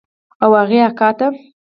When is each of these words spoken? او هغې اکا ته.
او 0.43 0.51
هغې 0.61 0.79
اکا 0.89 1.09
ته. 1.17 1.27